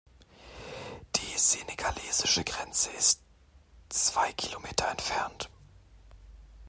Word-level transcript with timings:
Die 1.15 1.37
senegalesische 1.37 2.43
Grenze 2.43 2.89
ist 2.89 3.21
zwei 3.89 4.33
Kilometer 4.33 4.87
entfernt. 4.87 5.47